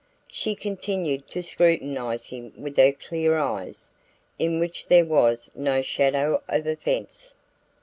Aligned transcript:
She 0.31 0.55
continued 0.55 1.27
to 1.29 1.43
scrutinize 1.43 2.25
him 2.25 2.53
with 2.57 2.75
her 2.77 2.91
clear 2.91 3.37
eyes, 3.37 3.91
in 4.39 4.59
which 4.59 4.87
there 4.87 5.05
was 5.05 5.51
no 5.53 5.83
shadow 5.83 6.41
of 6.49 6.65
offense. 6.65 7.35